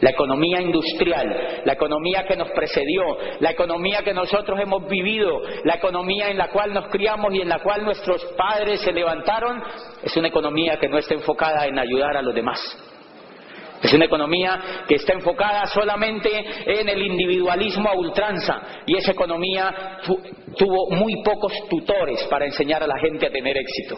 [0.00, 3.02] La economía industrial, la economía que nos precedió,
[3.40, 7.48] la economía que nosotros hemos vivido, la economía en la cual nos criamos y en
[7.48, 9.60] la cual nuestros padres se levantaron,
[10.02, 12.60] es una economía que no está enfocada en ayudar a los demás.
[13.82, 16.30] Es una economía que está enfocada solamente
[16.66, 19.98] en el individualismo a ultranza y esa economía
[20.56, 23.96] tuvo muy pocos tutores para enseñar a la gente a tener éxito.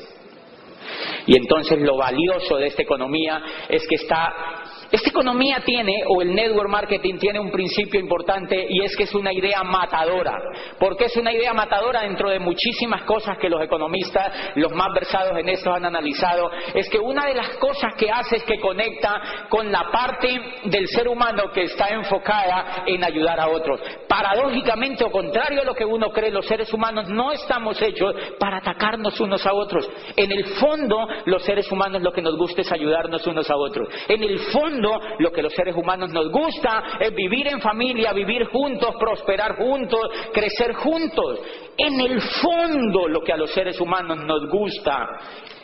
[1.27, 4.60] Y entonces lo valioso de esta economía es que está
[4.91, 9.15] esta economía tiene, o el network marketing tiene un principio importante y es que es
[9.15, 10.37] una idea matadora.
[10.79, 14.89] ¿Por qué es una idea matadora dentro de muchísimas cosas que los economistas, los más
[14.93, 16.51] versados en esto han analizado?
[16.75, 20.89] Es que una de las cosas que hace es que conecta con la parte del
[20.89, 23.81] ser humano que está enfocada en ayudar a otros.
[24.09, 28.59] Paradójicamente, o contrario a lo que uno cree, los seres humanos no estamos hechos para
[28.59, 29.89] atacarnos unos a otros.
[30.17, 33.89] En el fondo, los seres humanos lo que nos gusta es ayudarnos unos a otros.
[34.09, 34.80] En el fondo,
[35.19, 40.01] lo que los seres humanos nos gusta es vivir en familia, vivir juntos, prosperar juntos,
[40.33, 41.41] crecer juntos.
[41.77, 45.07] En el fondo lo que a los seres humanos nos gusta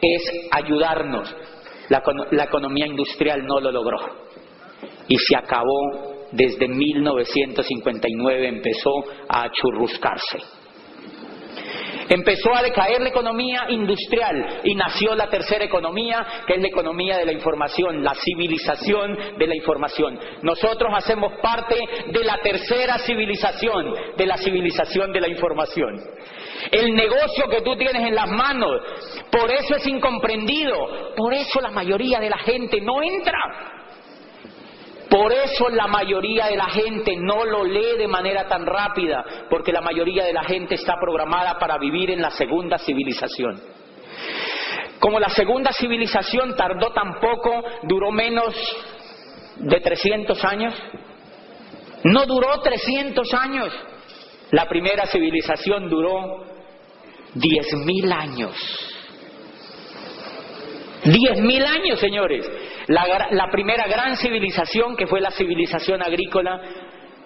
[0.00, 1.34] es ayudarnos.
[1.89, 3.98] La, la economía industrial no lo logró
[5.08, 10.39] y se acabó desde 1959, empezó a churruscarse.
[12.09, 17.19] Empezó a decaer la economía industrial y nació la tercera economía, que es la economía
[17.19, 20.19] de la información, la civilización de la información.
[20.43, 21.77] Nosotros hacemos parte
[22.09, 26.01] de la tercera civilización, de la civilización de la información.
[26.71, 28.81] El negocio que tú tienes en las manos,
[29.31, 33.76] por eso es incomprendido, por eso la mayoría de la gente no entra.
[35.09, 39.73] Por eso la mayoría de la gente no lo lee de manera tan rápida, porque
[39.73, 43.61] la mayoría de la gente está programada para vivir en la segunda civilización.
[44.98, 48.55] Como la segunda civilización tardó tan poco, duró menos
[49.57, 50.75] de 300 años.
[52.05, 53.73] No duró 300 años.
[54.51, 56.45] La primera civilización duró
[57.35, 58.95] 10.000 años.
[61.06, 62.50] 10.000 años, señores.
[62.89, 66.61] La, primera gran civilización, que fue la civilización agrícola,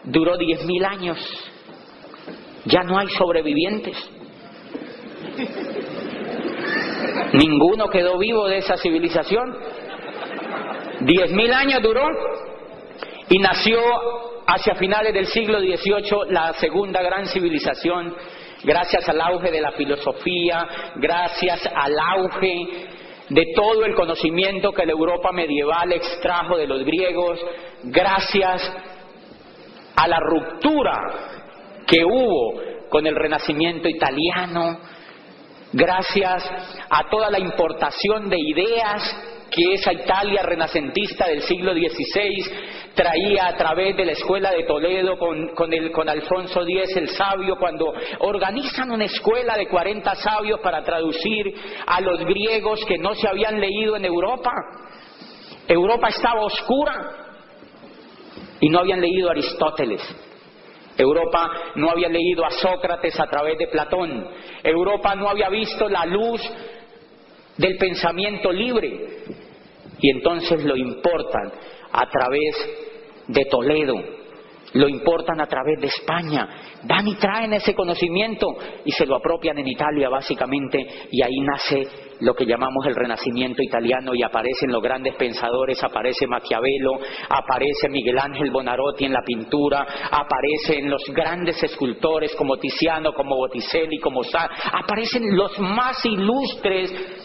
[0.05, 1.19] duró 10.000 años.
[2.67, 3.97] Ya no hay sobrevivientes.
[7.33, 9.57] Ninguno quedó vivo de esa civilización.
[11.01, 12.07] 10.000 años duró
[13.31, 13.81] y nació
[14.47, 18.15] hacia finales del siglo XVIII la segunda gran civilización,
[18.65, 20.67] gracias al auge de la filosofía,
[20.97, 22.89] gracias al auge
[23.31, 27.39] de todo el conocimiento que la Europa medieval extrajo de los griegos,
[27.85, 28.73] gracias
[29.95, 30.97] a la ruptura
[31.87, 34.81] que hubo con el Renacimiento italiano,
[35.73, 36.45] gracias
[36.91, 39.17] a toda la importación de ideas
[39.51, 45.17] que esa Italia renacentista del siglo XVI traía a través de la escuela de Toledo
[45.17, 50.85] con, el, con Alfonso X el sabio, cuando organizan una escuela de 40 sabios para
[50.85, 51.55] traducir
[51.87, 54.53] a los griegos que no se habían leído en Europa.
[55.67, 56.93] Europa estaba oscura
[58.61, 60.03] y no habían leído a Aristóteles.
[60.99, 64.29] Europa no había leído a Sócrates a través de Platón.
[64.63, 66.43] Europa no había visto la luz
[67.57, 69.25] del pensamiento libre.
[70.03, 71.51] Y entonces lo importan
[71.93, 72.90] a través
[73.33, 73.95] de Toledo,
[74.75, 76.49] lo importan a través de España,
[76.85, 78.47] van y traen ese conocimiento
[78.85, 81.89] y se lo apropian en Italia básicamente y ahí nace
[82.21, 86.93] lo que llamamos el renacimiento italiano y aparecen los grandes pensadores, aparece Maquiavelo,
[87.29, 93.99] aparece Miguel Ángel Bonarotti en la pintura, aparecen los grandes escultores como Tiziano, como Botticelli,
[93.99, 97.20] como Sa, aparecen los más ilustres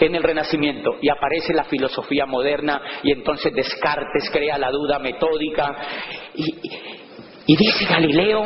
[0.00, 5.76] en el Renacimiento y aparece la filosofía moderna y entonces Descartes crea la duda metódica
[6.34, 8.44] y, dice Galileo,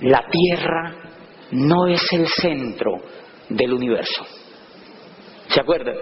[0.00, 0.94] la Tierra
[1.52, 2.92] no es el centro
[3.48, 4.24] del universo.
[5.48, 5.96] ¿Se acuerdan?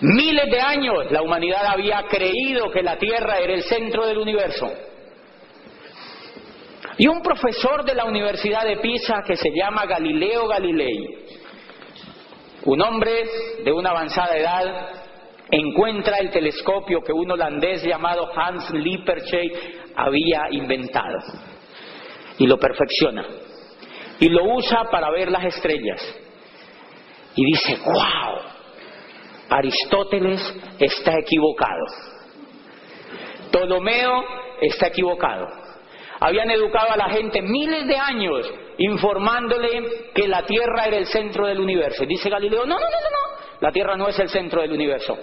[0.00, 4.70] Miles de años la humanidad había creído que la Tierra era el centro del universo.
[6.98, 11.25] Y un profesor de la Universidad de Pisa que se llama Galileo Galilei
[12.66, 13.24] un hombre
[13.64, 14.88] de una avanzada edad
[15.50, 19.52] encuentra el telescopio que un holandés llamado Hans Lippershey
[19.94, 21.18] había inventado
[22.38, 23.24] y lo perfecciona
[24.18, 26.02] y lo usa para ver las estrellas
[27.36, 28.40] y dice, wow,
[29.50, 30.40] Aristóteles
[30.80, 31.84] está equivocado,
[33.52, 34.24] Ptolomeo
[34.60, 35.46] está equivocado.
[36.18, 41.46] Habían educado a la gente miles de años informándole que la Tierra era el centro
[41.46, 42.04] del universo.
[42.04, 45.16] dice Galileo, no, no, no, no, no, la Tierra no es el centro del universo.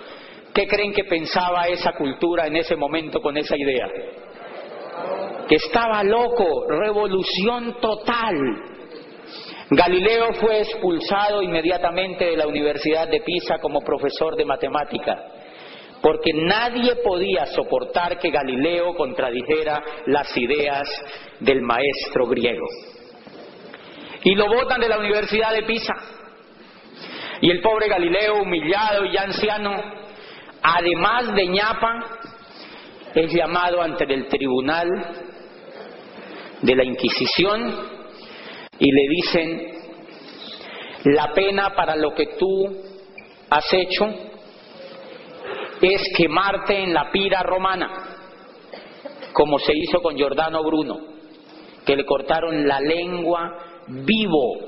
[0.54, 3.88] ¿Qué creen que pensaba esa cultura en ese momento con esa idea?
[5.48, 8.36] Que estaba loco, revolución total.
[9.72, 15.26] Galileo fue expulsado inmediatamente de la Universidad de Pisa como profesor de matemática,
[16.02, 20.88] porque nadie podía soportar que Galileo contradijera las ideas
[21.40, 22.68] del maestro griego.
[24.24, 25.94] Y lo votan de la Universidad de Pisa.
[27.42, 29.72] Y el pobre Galileo, humillado y ya anciano,
[30.62, 32.00] además de ñapa,
[33.14, 34.88] es llamado ante el tribunal
[36.62, 38.04] de la Inquisición
[38.80, 39.74] y le dicen,
[41.06, 42.82] la pena para lo que tú
[43.50, 44.06] has hecho
[45.82, 47.92] es quemarte en la pira romana,
[49.34, 51.13] como se hizo con Giordano Bruno,
[51.86, 53.58] que le cortaron la lengua
[53.88, 54.60] vivo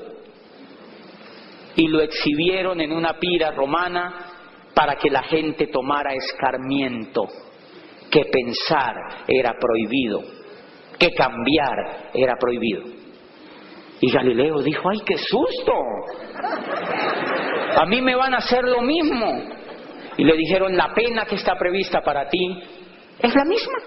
[1.76, 4.14] y lo exhibieron en una pira romana
[4.74, 7.26] para que la gente tomara escarmiento,
[8.10, 8.94] que pensar
[9.26, 10.22] era prohibido,
[10.98, 12.82] que cambiar era prohibido.
[14.00, 15.72] Y Galileo dijo, ay, qué susto,
[17.76, 19.26] a mí me van a hacer lo mismo.
[20.18, 22.62] Y le dijeron, la pena que está prevista para ti
[23.18, 23.78] es la misma.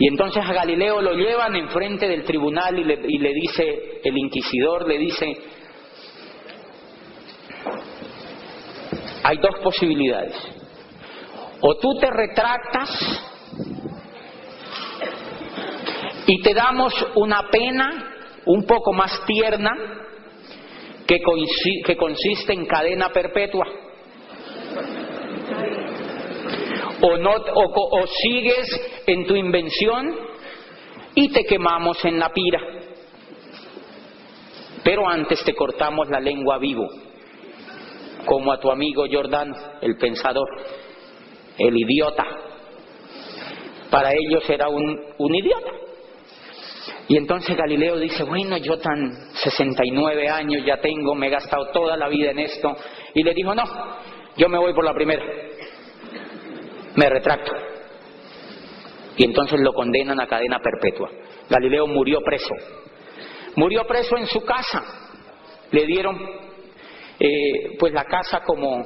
[0.00, 2.84] Y entonces a Galileo lo llevan enfrente del tribunal y
[3.18, 5.36] le, dice, el inquisidor le dice,
[9.22, 10.34] hay dos posibilidades.
[11.60, 12.88] O tú te retractas
[16.26, 18.14] y te damos una pena
[18.46, 19.70] un poco más tierna
[21.06, 21.20] que
[21.98, 23.66] consiste en cadena perpetua.
[27.02, 30.14] O, no, o, o sigues en tu invención
[31.14, 32.60] y te quemamos en la pira.
[34.82, 36.88] Pero antes te cortamos la lengua vivo
[38.24, 40.48] como a tu amigo Jordán, el pensador,
[41.58, 42.24] el idiota.
[43.90, 45.70] Para ellos era un, un idiota.
[47.08, 51.96] Y entonces Galileo dice, bueno, yo tan 69 años ya tengo, me he gastado toda
[51.96, 52.76] la vida en esto.
[53.14, 53.64] Y le dijo, no,
[54.36, 55.24] yo me voy por la primera.
[56.96, 57.52] Me retracto.
[59.16, 61.10] Y entonces lo condenan a cadena perpetua.
[61.48, 62.54] Galileo murió preso.
[63.56, 64.82] Murió preso en su casa.
[65.70, 66.18] Le dieron
[67.18, 68.82] eh, pues la casa como,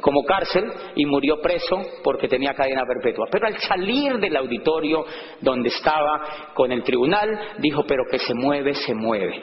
[0.00, 3.26] como cárcel y murió preso porque tenía cadena perpetua.
[3.30, 5.04] Pero al salir del auditorio
[5.40, 9.42] donde estaba con el tribunal, dijo, pero que se mueve, se mueve.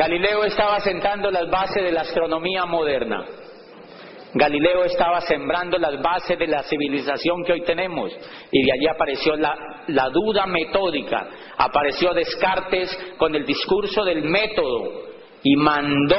[0.00, 3.22] Galileo estaba sentando las bases de la astronomía moderna.
[4.32, 8.10] Galileo estaba sembrando las bases de la civilización que hoy tenemos
[8.50, 9.54] y de allí apareció la,
[9.88, 15.02] la, duda metódica, apareció Descartes con el discurso del método
[15.42, 16.16] y mandó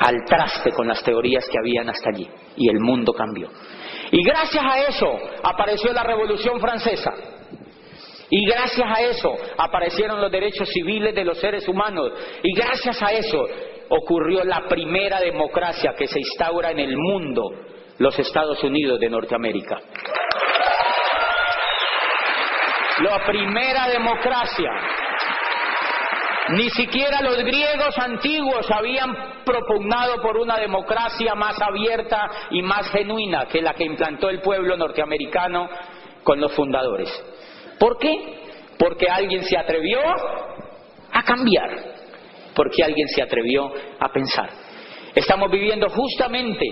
[0.00, 3.48] al traste con las teorías que habían hasta allí y el mundo cambió.
[4.10, 7.37] Y gracias a eso apareció la Revolución Francesa.
[8.30, 12.12] Y gracias a eso aparecieron los derechos civiles de los seres humanos.
[12.42, 13.46] Y gracias a eso
[13.88, 17.42] ocurrió la primera democracia que se instaura en el mundo,
[17.98, 19.80] los Estados Unidos de Norteamérica.
[23.00, 24.70] La primera democracia.
[26.50, 33.46] Ni siquiera los griegos antiguos habían propugnado por una democracia más abierta y más genuina
[33.46, 35.68] que la que implantó el pueblo norteamericano
[36.24, 37.08] con los fundadores.
[37.78, 38.38] ¿Por qué?
[38.78, 40.00] Porque alguien se atrevió
[41.12, 41.98] a cambiar
[42.58, 43.70] porque alguien se atrevió
[44.00, 44.50] a pensar.
[45.14, 46.66] Estamos viviendo justamente,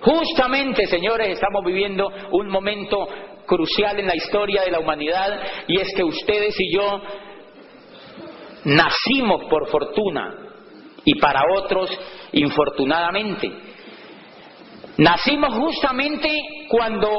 [0.00, 3.08] justamente, señores, estamos viviendo un momento
[3.44, 7.02] crucial en la historia de la humanidad y es que ustedes y yo
[8.62, 10.36] nacimos por fortuna
[11.04, 11.90] y para otros
[12.30, 13.50] infortunadamente.
[14.98, 16.30] Nacimos justamente
[16.68, 17.10] cuando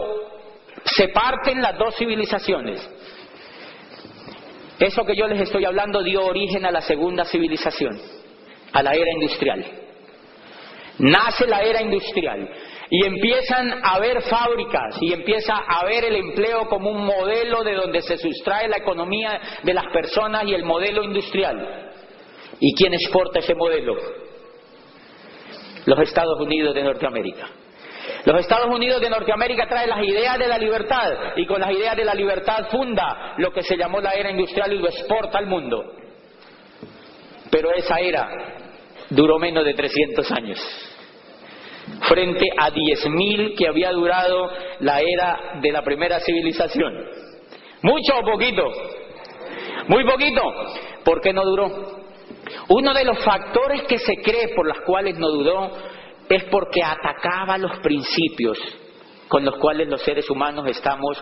[0.86, 2.95] se parten las dos civilizaciones.
[4.80, 8.00] Eso que yo les estoy hablando dio origen a la segunda civilización,
[8.74, 9.66] a la era industrial.
[10.98, 12.50] Nace la era industrial
[12.90, 17.74] y empiezan a haber fábricas y empieza a haber el empleo como un modelo de
[17.74, 21.92] donde se sustrae la economía de las personas y el modelo industrial.
[22.60, 23.96] ¿Y quién exporta ese modelo?
[25.86, 27.50] Los Estados Unidos de Norteamérica.
[28.26, 31.96] Los Estados Unidos de Norteamérica traen las ideas de la libertad y con las ideas
[31.96, 35.46] de la libertad funda lo que se llamó la era industrial y lo exporta al
[35.46, 35.94] mundo.
[37.52, 38.28] Pero esa era
[39.12, 40.60] duró menos de 300 años.
[42.08, 46.92] frente a 10.000 que había durado la era de la primera civilización.
[47.84, 48.64] ¿Mucho o poquito?
[49.88, 50.42] Muy poquito.
[51.04, 52.00] ¿Por qué no duró?
[52.70, 55.72] Uno de los factores que se cree por los cuales no duró
[56.30, 58.58] es porque atacaba los principios
[59.28, 61.22] con los cuales los seres humanos estamos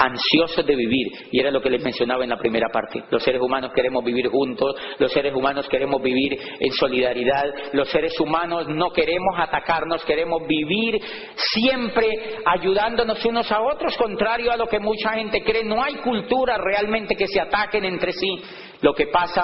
[0.00, 1.08] ansiosos de vivir.
[1.30, 3.04] Y era lo que les mencionaba en la primera parte.
[3.10, 8.18] Los seres humanos queremos vivir juntos, los seres humanos queremos vivir en solidaridad, los seres
[8.18, 11.00] humanos no queremos atacarnos, queremos vivir
[11.36, 15.64] siempre ayudándonos unos a otros, contrario a lo que mucha gente cree.
[15.64, 18.42] No hay cultura realmente que se ataquen entre sí.
[18.80, 19.42] Lo que pasa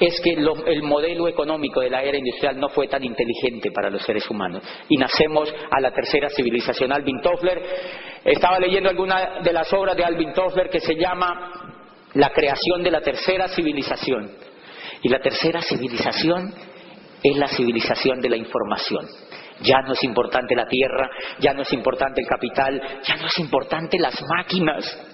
[0.00, 4.02] es que el modelo económico de la era industrial no fue tan inteligente para los
[4.02, 4.62] seres humanos.
[4.88, 6.92] Y nacemos a la tercera civilización.
[6.92, 7.62] Alvin Toffler,
[8.24, 11.72] estaba leyendo alguna de las obras de Alvin Toffler que se llama
[12.14, 14.30] La creación de la tercera civilización.
[15.02, 16.52] Y la tercera civilización
[17.22, 19.06] es la civilización de la información.
[19.60, 21.08] Ya no es importante la tierra,
[21.38, 25.13] ya no es importante el capital, ya no es importante las máquinas.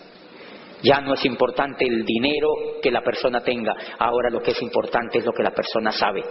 [0.82, 2.48] Ya no es importante el dinero
[2.82, 6.22] que la persona tenga, ahora lo que es importante es lo que la persona sabe.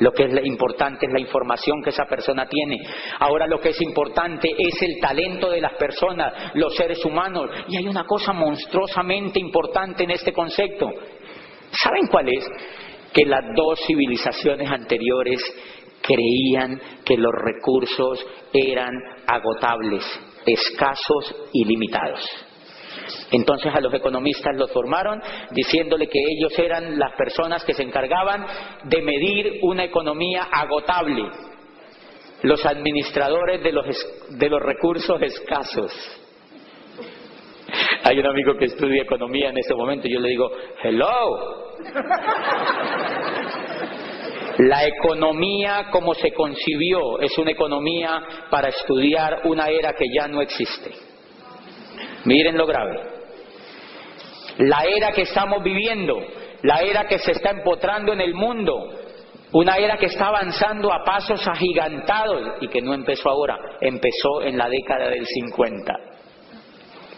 [0.00, 2.78] Lo que es importante es la información que esa persona tiene.
[3.18, 7.50] Ahora lo que es importante es el talento de las personas, los seres humanos.
[7.68, 10.90] Y hay una cosa monstruosamente importante en este concepto.
[11.70, 12.46] ¿Saben cuál es?
[13.12, 15.42] Que las dos civilizaciones anteriores
[16.00, 18.92] creían que los recursos eran
[19.26, 20.02] agotables,
[20.46, 22.49] escasos y limitados.
[23.30, 28.46] Entonces a los economistas los formaron diciéndole que ellos eran las personas que se encargaban
[28.84, 31.28] de medir una economía agotable,
[32.42, 33.86] los administradores de los,
[34.30, 35.92] de los recursos escasos.
[38.02, 40.50] Hay un amigo que estudia economía en ese momento y yo le digo,
[40.82, 41.74] hello.
[44.58, 50.42] La economía como se concibió es una economía para estudiar una era que ya no
[50.42, 51.09] existe.
[52.24, 53.00] Miren lo grave.
[54.58, 56.20] La era que estamos viviendo,
[56.62, 58.90] la era que se está empotrando en el mundo,
[59.52, 64.56] una era que está avanzando a pasos agigantados y que no empezó ahora, empezó en
[64.56, 65.92] la década del 50.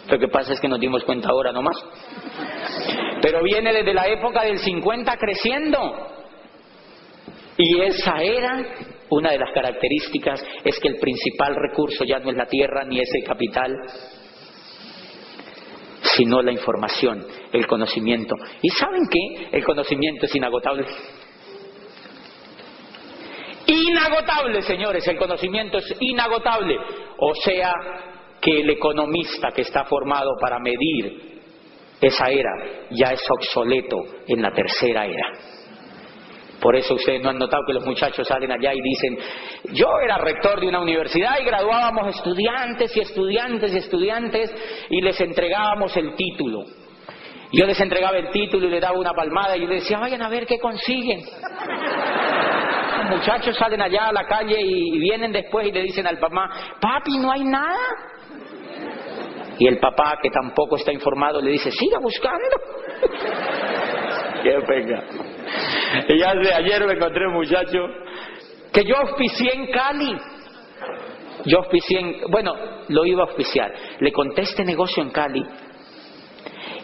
[0.08, 1.76] Lo que pasa es que nos dimos cuenta ahora nomás.
[3.20, 6.08] Pero viene desde la época del 50 creciendo.
[7.56, 8.64] Y esa era,
[9.10, 12.98] una de las características es que el principal recurso ya no es la tierra ni
[12.98, 13.76] es el capital,
[16.02, 18.34] sino la información, el conocimiento.
[18.60, 19.48] ¿Y saben qué?
[19.52, 20.84] El conocimiento es inagotable.
[23.66, 26.76] Inagotable, señores, el conocimiento es inagotable.
[27.18, 27.72] O sea,
[28.40, 31.40] que el economista que está formado para medir
[32.00, 32.50] esa era
[32.90, 35.32] ya es obsoleto en la tercera era.
[36.62, 39.18] Por eso ustedes no han notado que los muchachos salen allá y dicen,
[39.72, 45.20] yo era rector de una universidad y graduábamos estudiantes y estudiantes y estudiantes y les
[45.20, 46.60] entregábamos el título.
[47.52, 50.22] Yo les entregaba el título y les daba una palmada y yo les decía, vayan
[50.22, 51.22] a ver qué consiguen.
[52.98, 56.48] Los muchachos salen allá a la calle y vienen después y le dicen al papá,
[56.80, 57.76] papi, no hay nada.
[59.58, 62.56] Y el papá, que tampoco está informado, le dice, siga buscando.
[64.44, 65.02] qué pega.
[66.08, 67.86] Y ya de ayer me encontré un muchacho
[68.72, 70.16] que yo auspicié en Cali.
[71.44, 72.54] Yo auspicié en, bueno,
[72.88, 73.72] lo iba a auspiciar.
[74.00, 75.44] Le conté este negocio en Cali.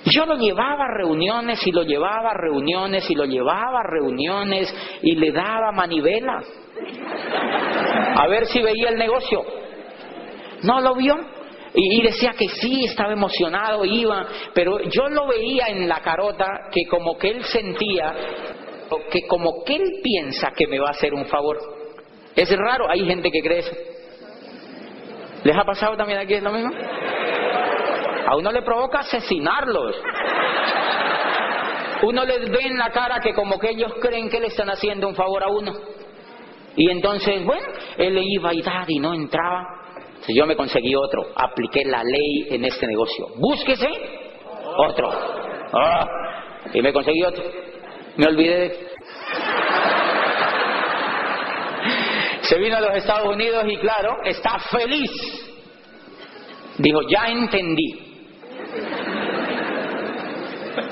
[0.05, 4.75] Yo lo llevaba a reuniones y lo llevaba a reuniones y lo llevaba a reuniones
[5.03, 6.43] y le daba manivela.
[8.17, 9.45] A ver si veía el negocio.
[10.63, 11.17] No lo vio.
[11.75, 16.87] Y, decía que sí, estaba emocionado, iba, pero yo lo veía en la carota que
[16.89, 18.15] como que él sentía
[19.11, 21.59] que como que él piensa que me va a hacer un favor.
[22.35, 23.75] Es raro, hay gente que cree eso.
[25.45, 26.71] ¿Les ha pasado también aquí lo mismo?
[28.27, 29.97] A uno le provoca asesinarlos.
[32.03, 35.09] Uno les ve en la cara que como que ellos creen que le están haciendo
[35.09, 35.73] un favor a uno.
[36.77, 39.65] Y entonces, bueno, él le iba y dar y no entraba.
[40.09, 43.29] Entonces yo me conseguí otro, apliqué la ley en este negocio.
[43.37, 43.89] Búsquese
[44.77, 45.11] otro.
[45.73, 46.07] Ah,
[46.73, 47.45] y me conseguí otro.
[48.17, 48.88] Me olvidé de...
[52.49, 55.11] Se vino a los Estados Unidos y claro, está feliz.
[56.79, 58.05] Dijo, ya entendí.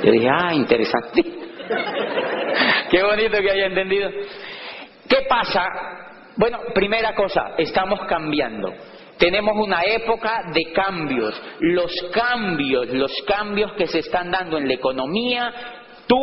[0.03, 1.23] Yo dije, ah, interesante.
[2.91, 4.11] Qué bonito que haya entendido.
[5.09, 5.65] ¿Qué pasa?
[6.37, 8.73] Bueno, primera cosa, estamos cambiando.
[9.19, 11.41] Tenemos una época de cambios.
[11.61, 15.53] Los cambios, los cambios que se están dando en la economía
[16.07, 16.21] Tú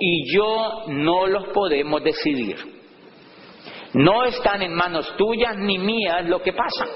[0.00, 2.56] y yo no los podemos decidir.
[3.94, 6.86] No están en manos tuyas ni mías lo que pasa.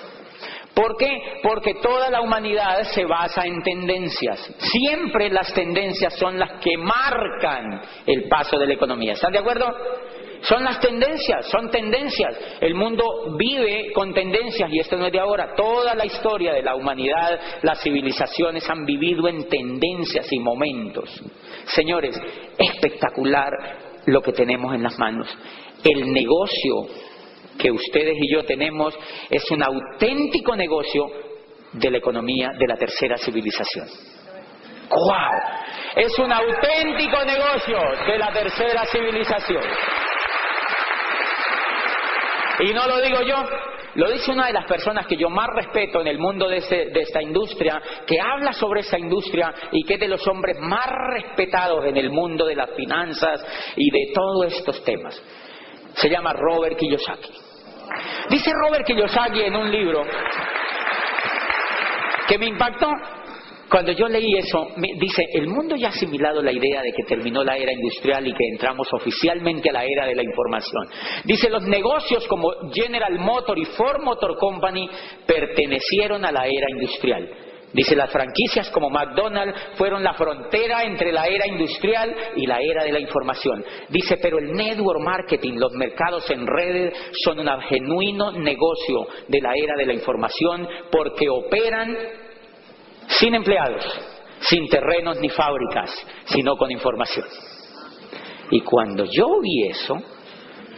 [0.74, 1.40] ¿Por qué?
[1.42, 4.38] Porque toda la humanidad se basa en tendencias.
[4.58, 9.14] Siempre las tendencias son las que marcan el paso de la economía.
[9.14, 9.66] ¿Están de acuerdo?
[10.42, 12.32] Son las tendencias, son tendencias.
[12.60, 13.04] El mundo
[13.36, 15.54] vive con tendencias y esto no es de ahora.
[15.56, 21.10] Toda la historia de la humanidad, las civilizaciones han vivido en tendencias y momentos.
[21.74, 22.16] Señores,
[22.56, 23.50] espectacular
[24.06, 25.28] lo que tenemos en las manos.
[25.84, 26.86] El negocio
[27.58, 28.94] que ustedes y yo tenemos
[29.28, 31.06] es un auténtico negocio
[31.72, 33.86] de la economía de la tercera civilización.
[34.90, 35.58] ¡Wow!
[35.96, 39.62] Es un auténtico negocio de la tercera civilización.
[42.60, 43.36] Y no lo digo yo,
[43.94, 47.00] lo dice una de las personas que yo más respeto en el mundo de, de,
[47.00, 51.84] esta industria, que habla sobre esa industria y que es de los hombres más respetados
[51.84, 53.44] en el mundo de las finanzas
[53.76, 55.20] y de todos estos temas.
[56.00, 57.32] Se llama Robert Kiyosaki.
[58.30, 60.02] Dice Robert Kiyosaki en un libro
[62.28, 62.88] que me impactó
[63.68, 67.44] cuando yo leí eso, dice, el mundo ya ha asimilado la idea de que terminó
[67.44, 70.84] la era industrial y que entramos oficialmente a la era de la información.
[71.24, 74.88] Dice, los negocios como General Motor y Ford Motor Company
[75.26, 77.28] pertenecieron a la era industrial.
[77.72, 82.82] Dice, las franquicias como McDonald's fueron la frontera entre la era industrial y la era
[82.82, 83.62] de la información.
[83.90, 86.94] Dice, pero el network marketing, los mercados en redes
[87.24, 91.94] son un genuino negocio de la era de la información porque operan
[93.08, 93.84] sin empleados,
[94.40, 95.90] sin terrenos ni fábricas,
[96.24, 97.26] sino con información.
[98.50, 99.98] Y cuando yo vi eso,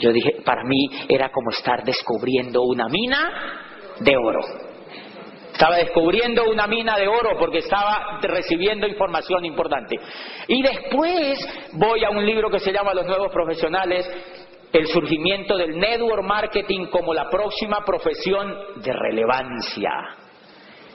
[0.00, 4.69] yo dije, para mí era como estar descubriendo una mina de oro.
[5.60, 9.94] Estaba descubriendo una mina de oro porque estaba recibiendo información importante.
[10.48, 11.38] Y después
[11.74, 14.08] voy a un libro que se llama Los Nuevos Profesionales,
[14.72, 19.90] el surgimiento del network marketing como la próxima profesión de relevancia.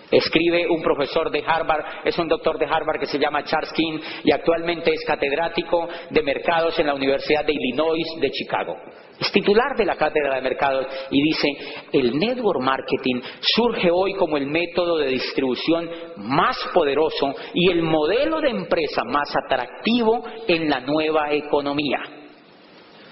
[0.10, 4.00] Escribe un profesor de Harvard, es un doctor de Harvard que se llama Charles King
[4.24, 8.76] y actualmente es catedrático de mercados en la Universidad de Illinois de Chicago.
[9.20, 11.48] Es titular de la cátedra de mercados y dice,
[11.94, 18.42] el network marketing surge hoy como el método de distribución más poderoso y el modelo
[18.42, 22.00] de empresa más atractivo en la nueva economía.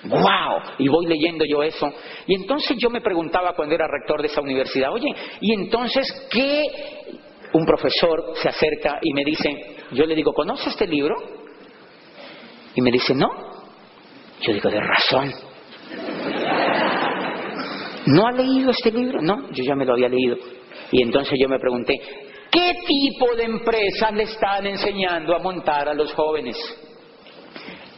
[0.04, 0.62] ¡Wow!
[0.80, 1.90] Y voy leyendo yo eso.
[2.28, 5.08] Y entonces yo me preguntaba cuando era rector de esa universidad, oye,
[5.40, 6.66] ¿y entonces qué?
[7.54, 11.16] Un profesor se acerca y me dice, yo le digo, ¿conoce este libro?
[12.76, 13.30] Y me dice, no.
[14.42, 15.32] Yo digo, de razón.
[18.14, 19.22] ¿No ha leído este libro?
[19.24, 20.38] No, yo ya me lo había leído.
[20.92, 22.00] Y entonces yo me pregunté,
[22.52, 26.56] ¿qué tipo de empresas le están enseñando a montar a los jóvenes?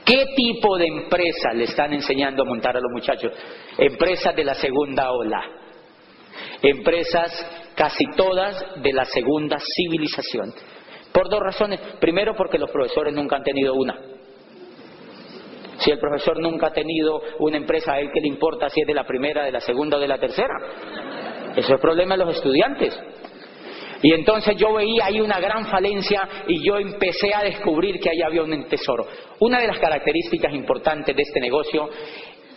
[0.05, 3.33] ¿Qué tipo de empresas le están enseñando a montar a los muchachos?
[3.77, 5.41] Empresas de la segunda ola.
[6.61, 10.53] Empresas casi todas de la segunda civilización.
[11.11, 11.81] Por dos razones.
[11.99, 13.99] Primero porque los profesores nunca han tenido una.
[15.85, 18.87] Si el profesor nunca ha tenido una empresa, ¿a él qué le importa si es
[18.87, 20.55] de la primera, de la segunda o de la tercera?
[21.55, 22.99] Eso es problema de los estudiantes.
[24.01, 28.23] Y entonces yo veía ahí una gran falencia y yo empecé a descubrir que ahí
[28.23, 29.05] había un tesoro.
[29.41, 31.87] Una de las características importantes de este negocio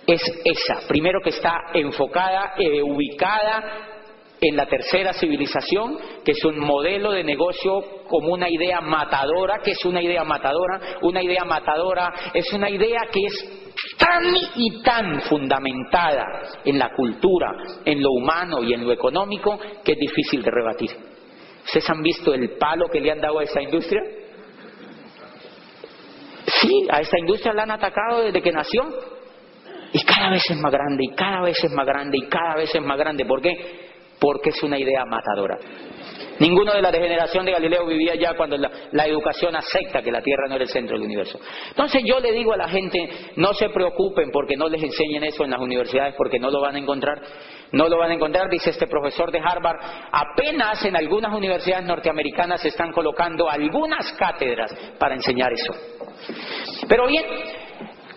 [0.07, 0.89] es esa.
[0.89, 3.98] Primero que está enfocada, eh, ubicada
[4.41, 9.73] en la tercera civilización, que es un modelo de negocio como una idea matadora, que
[9.73, 14.25] es una idea matadora, una idea matadora es una idea que es tan
[14.57, 16.25] y tan fundamentada
[16.65, 17.53] en la cultura,
[17.85, 20.91] en lo humano y en lo económico, que es difícil de rebatir.
[21.65, 24.01] ¿Ustedes han visto el palo que le han dado a esa industria?
[26.61, 28.83] Sí, a esta industria la han atacado desde que nació.
[29.93, 32.75] Y cada vez es más grande, y cada vez es más grande, y cada vez
[32.75, 33.25] es más grande.
[33.25, 33.88] ¿Por qué?
[34.19, 35.59] Porque es una idea matadora.
[36.39, 40.47] Ninguno de la degeneración de Galileo vivía ya cuando la, educación acepta que la Tierra
[40.49, 41.41] no era el centro del universo.
[41.69, 45.45] Entonces yo le digo a la gente, no se preocupen porque no les enseñen eso
[45.45, 47.21] en las universidades porque no lo van a encontrar.
[47.73, 49.77] No lo van a encontrar, dice este profesor de Harvard.
[50.11, 55.75] Apenas en algunas universidades norteamericanas se están colocando algunas cátedras para enseñar eso.
[56.89, 57.25] Pero bien,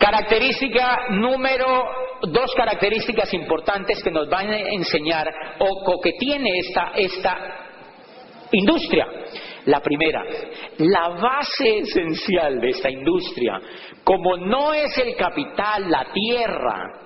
[0.02, 1.84] Característica número,
[2.30, 5.28] dos características importantes que nos van a enseñar
[5.60, 7.38] o que tiene esta, esta
[8.52, 9.08] industria.
[9.66, 10.24] La primera,
[10.80, 13.60] la base esencial de esta industria,
[14.04, 17.02] como no es el capital, la tierra,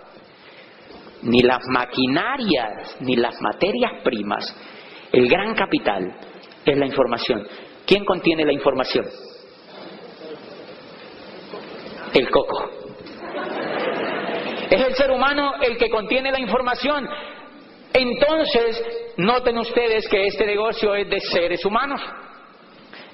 [1.23, 4.56] ni las maquinarias, ni las materias primas,
[5.12, 6.15] el gran capital
[6.65, 7.45] es la información.
[7.86, 9.06] ¿Quién contiene la información?
[12.13, 12.74] El coco.
[14.69, 17.08] Es el ser humano el que contiene la información.
[17.93, 18.84] Entonces,
[19.17, 22.01] noten ustedes que este negocio es de seres humanos.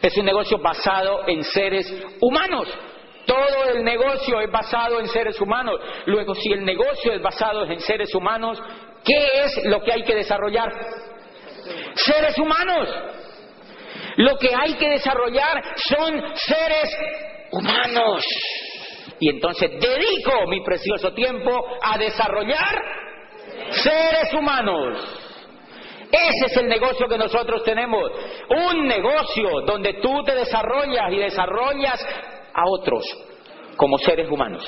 [0.01, 2.67] Es un negocio basado en seres humanos.
[3.25, 5.79] Todo el negocio es basado en seres humanos.
[6.05, 8.61] Luego, si el negocio es basado en seres humanos,
[9.03, 10.69] ¿qué es lo que hay que desarrollar?
[11.93, 12.89] Seres humanos.
[14.17, 16.97] Lo que hay que desarrollar son seres
[17.51, 18.25] humanos.
[19.21, 22.81] Y entonces dedico mi precioso tiempo a desarrollar
[23.69, 24.97] seres humanos.
[26.11, 28.11] Ese es el negocio que nosotros tenemos.
[28.49, 32.03] Un negocio donde tú te desarrollas y desarrollas
[32.51, 33.05] a otros
[33.77, 34.67] como seres humanos.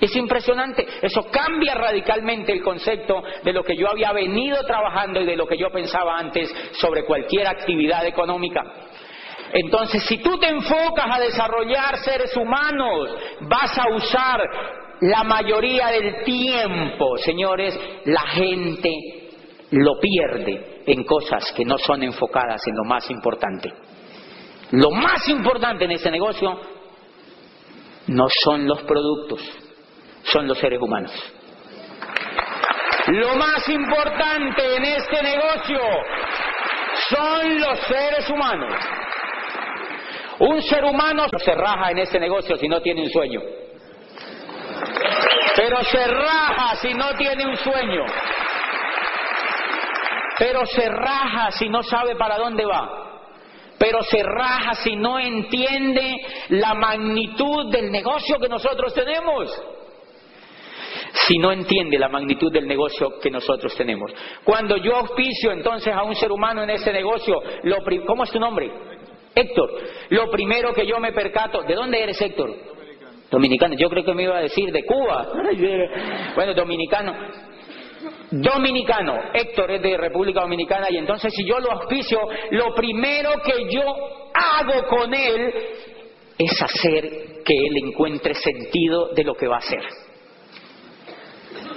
[0.00, 5.24] Es impresionante, eso cambia radicalmente el concepto de lo que yo había venido trabajando y
[5.24, 8.60] de lo que yo pensaba antes sobre cualquier actividad económica.
[9.52, 13.10] Entonces, si tú te enfocas a desarrollar seres humanos,
[13.42, 14.40] vas a usar
[15.02, 18.90] la mayoría del tiempo, señores, la gente
[19.72, 23.72] lo pierde en cosas que no son enfocadas en lo más importante.
[24.70, 26.58] Lo más importante en ese negocio
[28.06, 29.40] no son los productos,
[30.24, 31.12] son los seres humanos.
[33.08, 35.80] Lo más importante en este negocio
[37.10, 38.72] son los seres humanos.
[40.42, 43.40] Un ser humano se raja en este negocio si no tiene un sueño.
[45.54, 48.04] Pero se raja si no tiene un sueño.
[50.38, 53.02] Pero se raja si no sabe para dónde va
[53.82, 56.14] pero se raja si no entiende
[56.50, 59.50] la magnitud del negocio que nosotros tenemos.
[61.26, 64.12] Si no entiende la magnitud del negocio que nosotros tenemos.
[64.44, 68.38] Cuando yo auspicio entonces a un ser humano en ese negocio, lo ¿cómo es tu
[68.38, 68.70] nombre?
[69.34, 69.70] Héctor.
[70.10, 72.50] Lo primero que yo me percato, ¿de dónde eres Héctor?
[72.50, 73.28] Dominicano.
[73.30, 73.74] Dominicano.
[73.76, 75.28] Yo creo que me iba a decir de Cuba.
[76.34, 77.14] bueno, dominicano
[78.32, 79.14] dominicano.
[79.34, 82.18] Héctor es de República Dominicana y entonces si yo lo auspicio,
[82.50, 83.82] lo primero que yo
[84.34, 85.54] hago con él
[86.38, 89.82] es hacer que él encuentre sentido de lo que va a hacer.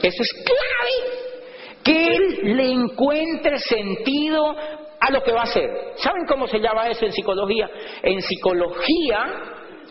[0.01, 1.24] Eso es clave.
[1.86, 4.56] Que él le encuentre sentido
[5.00, 5.69] a lo que va a hacer.
[5.98, 7.69] ¿Saben cómo se llama eso en psicología?
[8.02, 9.26] En psicología,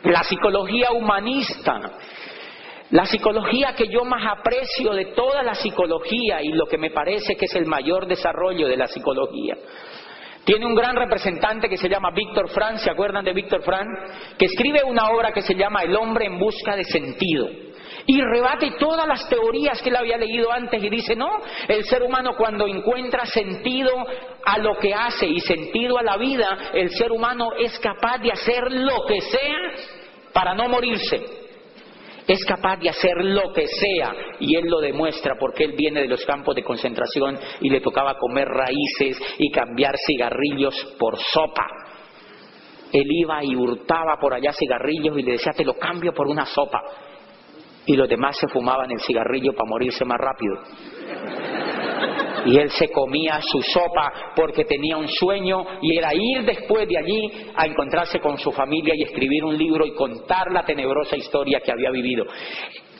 [0.02, 1.80] la psicología humanista,
[2.90, 7.36] la psicología que yo más aprecio de toda la psicología y lo que me parece
[7.36, 9.56] que es el mayor desarrollo de la psicología.
[10.44, 13.88] Tiene un gran representante que se llama Víctor Frank, ¿se acuerdan de Víctor Frank?
[14.36, 17.48] Que escribe una obra que se llama El hombre en busca de sentido.
[18.06, 21.30] Y rebate todas las teorías que él había leído antes y dice, no,
[21.68, 23.92] el ser humano cuando encuentra sentido
[24.44, 28.30] a lo que hace y sentido a la vida, el ser humano es capaz de
[28.30, 29.58] hacer lo que sea
[30.32, 31.44] para no morirse
[32.26, 36.08] es capaz de hacer lo que sea y él lo demuestra porque él viene de
[36.08, 41.66] los campos de concentración y le tocaba comer raíces y cambiar cigarrillos por sopa.
[42.92, 46.46] Él iba y hurtaba por allá cigarrillos y le decía, te lo cambio por una
[46.46, 46.80] sopa.
[47.86, 50.54] Y los demás se fumaban el cigarrillo para morirse más rápido.
[52.46, 56.98] Y él se comía su sopa porque tenía un sueño y era ir después de
[56.98, 61.60] allí a encontrarse con su familia y escribir un libro y contar la tenebrosa historia
[61.60, 62.26] que había vivido.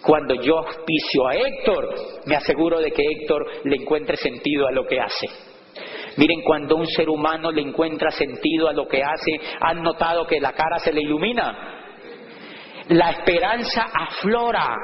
[0.03, 1.95] Cuando yo auspicio a Héctor,
[2.27, 5.27] me aseguro de que Héctor le encuentre sentido a lo que hace.
[6.17, 10.41] Miren, cuando un ser humano le encuentra sentido a lo que hace, han notado que
[10.41, 11.84] la cara se le ilumina.
[12.89, 14.77] La esperanza aflora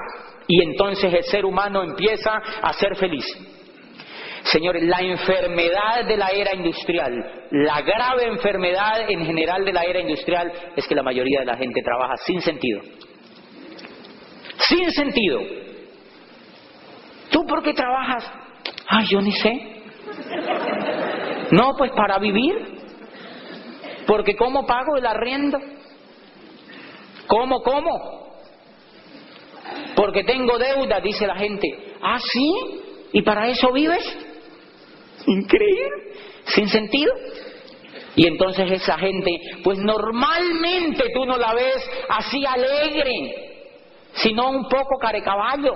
[0.47, 2.33] y entonces el ser humano empieza
[2.63, 3.25] a ser feliz.
[4.43, 10.01] Señores, la enfermedad de la era industrial, la grave enfermedad en general de la era
[10.01, 12.81] industrial es que la mayoría de la gente trabaja sin sentido.
[14.57, 15.41] Sin sentido.
[17.31, 18.33] ¿Tú por qué trabajas?
[18.89, 19.83] Ay, yo ni sé.
[21.53, 22.79] No, pues para vivir.
[24.07, 25.59] Porque ¿cómo pago el arriendo?
[27.31, 28.29] ¿Cómo, cómo?
[29.95, 31.95] Porque tengo deuda, dice la gente.
[32.03, 32.53] ¿Ah, sí?
[33.13, 34.05] ¿Y para eso vives?
[35.29, 36.15] Increíble,
[36.47, 37.15] sin sentido.
[38.17, 39.31] Y entonces esa gente,
[39.63, 43.69] pues normalmente tú no la ves así alegre,
[44.15, 45.75] sino un poco carecaballo.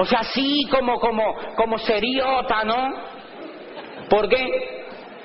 [0.00, 2.92] O sea, así como, como, como seriota, ¿no?
[4.10, 4.46] ¿Por qué?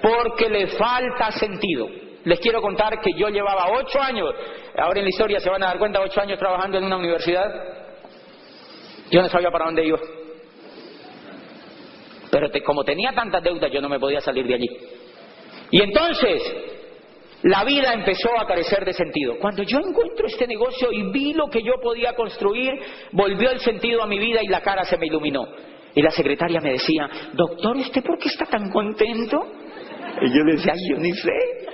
[0.02, 2.03] Porque le falta sentido.
[2.26, 4.34] Les quiero contar que yo llevaba ocho años,
[4.78, 7.52] ahora en la historia se van a dar cuenta, ocho años trabajando en una universidad.
[9.12, 10.00] Yo no sabía para dónde iba.
[12.32, 14.70] Pero como tenía tantas deudas, yo no me podía salir de allí.
[15.70, 16.42] Y entonces,
[17.44, 19.38] la vida empezó a carecer de sentido.
[19.38, 22.72] Cuando yo encuentro este negocio y vi lo que yo podía construir,
[23.12, 25.46] volvió el sentido a mi vida y la cara se me iluminó.
[25.94, 29.46] Y la secretaria me decía, doctor, ¿usted por qué está tan contento?
[30.22, 31.73] Y yo le decía, yo ni sé.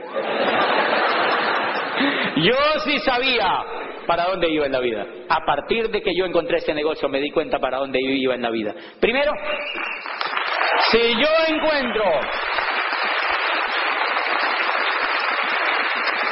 [2.38, 3.63] Yo sí sabía
[4.08, 5.06] para dónde iba en la vida.
[5.28, 8.41] A partir de que yo encontré este negocio me di cuenta para dónde iba en
[8.41, 8.74] la vida.
[9.00, 9.32] Primero,
[10.91, 12.04] si yo encuentro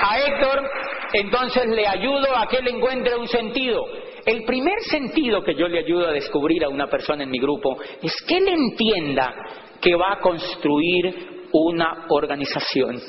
[0.01, 0.69] a Héctor,
[1.13, 3.85] entonces le ayudo a que él encuentre un sentido.
[4.25, 7.77] El primer sentido que yo le ayudo a descubrir a una persona en mi grupo
[8.01, 9.33] es que él entienda
[9.79, 12.99] que va a construir una organización.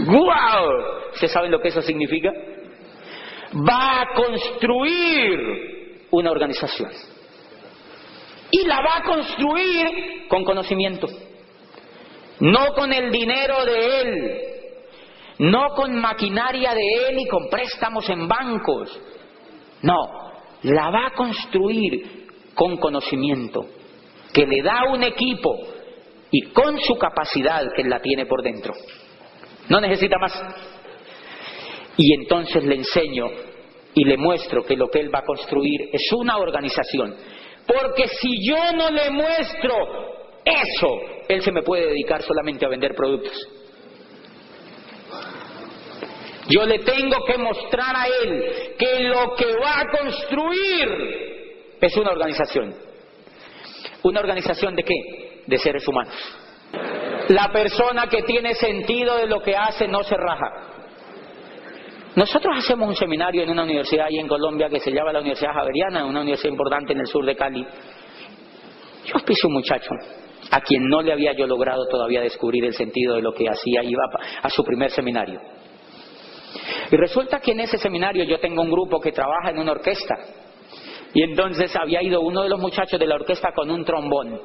[0.00, 0.68] ¡Guau!
[1.12, 2.30] ¿Ustedes saben lo que eso significa?
[3.54, 6.90] Va a construir una organización.
[8.50, 11.06] Y la va a construir con conocimiento.
[12.40, 14.38] No con el dinero de él,
[15.38, 19.00] no con maquinaria de él y con préstamos en bancos.
[19.82, 23.66] No, la va a construir con conocimiento,
[24.32, 25.56] que le da un equipo
[26.30, 28.74] y con su capacidad que la tiene por dentro.
[29.68, 30.32] No necesita más.
[31.96, 33.28] Y entonces le enseño
[33.94, 37.14] y le muestro que lo que él va a construir es una organización.
[37.66, 39.74] Porque si yo no le muestro
[40.44, 43.48] eso, él se me puede dedicar solamente a vender productos.
[46.48, 50.88] Yo le tengo que mostrar a él que lo que va a construir
[51.80, 52.74] es una organización.
[54.02, 55.42] ¿Una organización de qué?
[55.46, 56.14] De seres humanos.
[57.28, 60.72] La persona que tiene sentido de lo que hace no se raja.
[62.14, 65.54] Nosotros hacemos un seminario en una universidad ahí en Colombia que se llama la Universidad
[65.54, 67.66] Javeriana, una universidad importante en el sur de Cali.
[69.06, 69.90] Yo auspicio un muchacho
[70.50, 73.82] a quien no le había yo logrado todavía descubrir el sentido de lo que hacía,
[73.82, 74.02] iba
[74.42, 75.40] a su primer seminario.
[76.90, 80.14] Y resulta que en ese seminario yo tengo un grupo que trabaja en una orquesta.
[81.14, 84.38] Y entonces había ido uno de los muchachos de la orquesta con un trombón.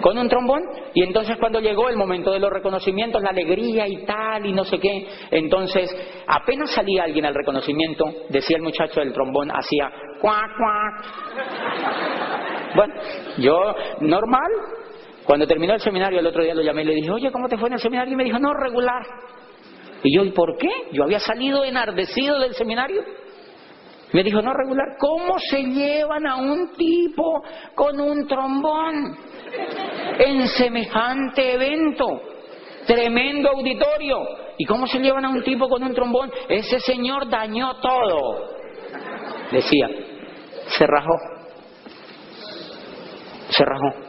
[0.00, 0.62] Con un trombón.
[0.94, 4.64] Y entonces cuando llegó el momento de los reconocimientos, la alegría y tal y no
[4.64, 5.90] sé qué, entonces
[6.26, 11.04] apenas salía alguien al reconocimiento, decía el muchacho del trombón, hacía cuac, cuac.
[12.74, 12.94] Bueno,
[13.38, 14.50] yo normal.
[15.24, 17.58] Cuando terminó el seminario el otro día lo llamé y le dije, oye, ¿cómo te
[17.58, 18.12] fue en el seminario?
[18.12, 19.02] Y me dijo, no, regular.
[20.04, 20.70] Y yo, ¿y por qué?
[20.92, 23.02] Yo había salido enardecido del seminario.
[24.12, 27.42] Me dijo, no regular, ¿cómo se llevan a un tipo
[27.74, 29.16] con un trombón
[30.18, 32.22] en semejante evento?
[32.86, 34.46] Tremendo auditorio.
[34.58, 36.30] ¿Y cómo se llevan a un tipo con un trombón?
[36.48, 38.48] Ese señor dañó todo.
[39.50, 39.88] Decía,
[40.68, 41.14] se rajó.
[43.50, 44.06] Se rajó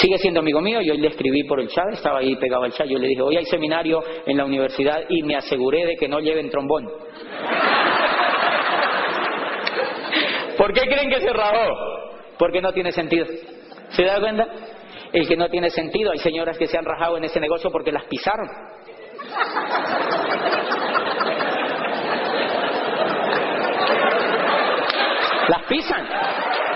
[0.00, 2.86] sigue siendo amigo mío, yo le escribí por el chat, estaba ahí pegado al chat,
[2.86, 6.20] yo le dije, hoy hay seminario en la universidad y me aseguré de que no
[6.20, 6.84] lleven trombón.
[10.56, 11.74] ¿Por qué creen que se rajó?
[12.38, 13.26] Porque no tiene sentido.
[13.90, 14.46] ¿Se da cuenta?
[15.14, 17.92] El que no tiene sentido, hay señoras que se han rajado en ese negocio porque
[17.92, 18.48] las pisaron.
[25.48, 26.06] Las pisan.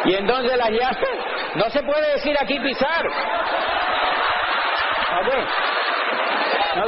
[0.04, 1.18] Y entonces las llaman
[1.56, 3.04] no se puede decir aquí pisar.
[6.76, 6.84] ¿No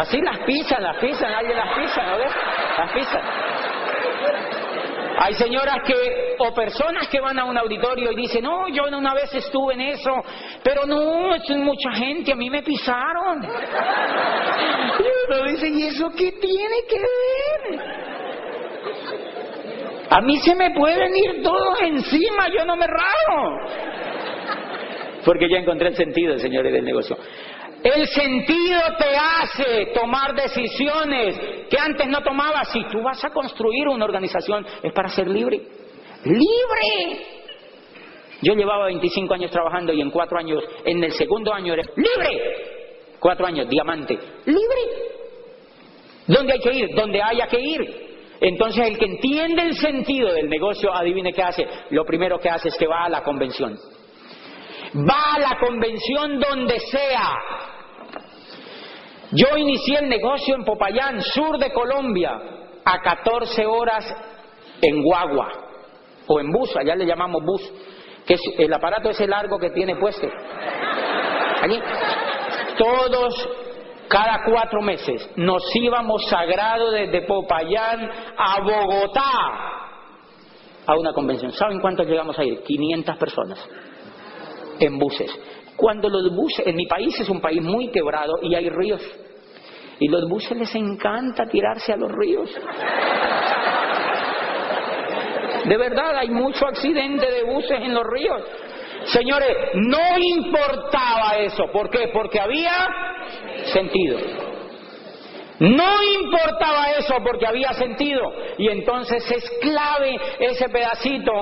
[0.00, 2.32] Así las pisan, las pisan, alguien las pisa, ¿no ves?
[2.78, 3.22] Las pisan.
[5.18, 9.14] Hay señoras que, o personas que van a un auditorio y dicen, no, yo una
[9.14, 10.12] vez estuve en eso,
[10.62, 13.42] pero no, es mucha gente, a mí me pisaron.
[14.98, 17.80] Y uno dice, ¿y eso qué tiene que ver?
[20.10, 23.58] A mí se me pueden ir todos encima, yo no me rajo.
[25.24, 27.16] Porque ya encontré el sentido, señores del negocio.
[27.82, 32.70] El sentido te hace tomar decisiones que antes no tomabas.
[32.72, 35.62] Si tú vas a construir una organización, es para ser libre.
[36.24, 37.26] ¡Libre!
[38.42, 43.16] Yo llevaba 25 años trabajando y en cuatro años, en el segundo año eres libre.
[43.18, 44.18] Cuatro años, diamante.
[44.44, 44.80] Libre.
[46.26, 46.88] ¿Dónde hay que ir?
[46.94, 48.10] Donde haya que ir.
[48.40, 51.66] Entonces el que entiende el sentido del negocio, adivine qué hace.
[51.90, 53.76] Lo primero que hace es que va a la convención.
[54.96, 57.36] Va a la convención donde sea.
[59.32, 62.32] Yo inicié el negocio en Popayán, sur de Colombia,
[62.84, 64.04] a 14 horas
[64.82, 65.48] en guagua
[66.26, 67.72] o en bus, allá le llamamos bus,
[68.26, 70.26] que el aparato ese largo que tiene puesto.
[71.62, 71.80] Allí.
[72.78, 73.48] Todos
[74.08, 79.80] cada cuatro meses nos íbamos sagrado desde Popayán a Bogotá
[80.86, 81.52] a una convención.
[81.52, 82.62] ¿Saben cuántos llegamos a ir?
[82.62, 83.68] 500 personas
[84.80, 85.30] en buses.
[85.80, 89.00] Cuando los buses, en mi país es un país muy quebrado y hay ríos,
[89.98, 92.50] y los buses les encanta tirarse a los ríos.
[95.64, 98.42] De verdad, hay mucho accidente de buses en los ríos.
[99.06, 101.64] Señores, no importaba eso.
[101.72, 102.10] ¿Por qué?
[102.12, 102.72] Porque había
[103.72, 104.18] sentido.
[105.60, 108.22] No importaba eso porque había sentido.
[108.58, 111.32] Y entonces es clave ese pedacito.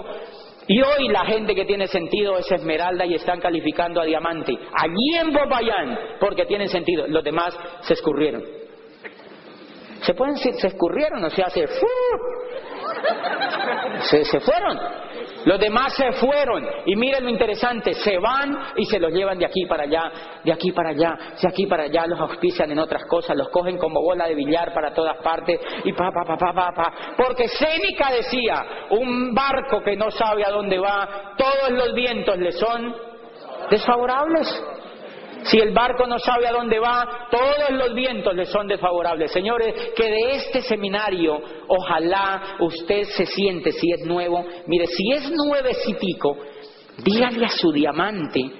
[0.68, 4.52] Y hoy la gente que tiene sentido es esmeralda y están calificando a diamante.
[4.74, 7.06] Allí en Popayán, porque tienen sentido.
[7.08, 8.44] Los demás se escurrieron.
[10.02, 11.66] Se pueden decir, se escurrieron, o sea, se,
[14.02, 14.78] se, se fueron.
[15.44, 19.46] Los demás se fueron y miren lo interesante, se van y se los llevan de
[19.46, 20.10] aquí para allá,
[20.44, 23.78] de aquí para allá, de aquí para allá, los auspician en otras cosas, los cogen
[23.78, 26.92] como bola de billar para todas partes y pa, pa, pa, pa, pa, pa.
[27.16, 32.52] Porque Séneca decía, un barco que no sabe a dónde va, todos los vientos le
[32.52, 32.94] son
[33.70, 34.64] desfavorables.
[35.44, 39.30] Si el barco no sabe a dónde va, todos los vientos le son desfavorables.
[39.30, 45.30] Señores, que de este seminario, ojalá usted se siente, si es nuevo, mire, si es
[45.30, 46.36] nuevecitico,
[47.04, 48.50] dígale a su diamante,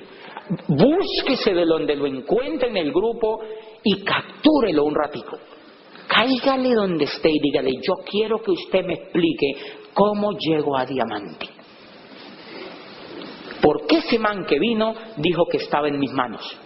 [0.68, 3.40] búsquese de donde lo encuentre en el grupo
[3.82, 5.38] y captúrelo un ratico.
[6.06, 9.52] Cáigale donde esté y dígale, yo quiero que usted me explique
[9.92, 11.57] cómo llego a diamante.
[13.60, 16.56] Porque ese man que vino dijo que estaba en mis manos.